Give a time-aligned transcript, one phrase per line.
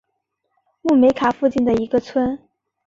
[0.81, 2.39] 穆梅卡附近的一个村。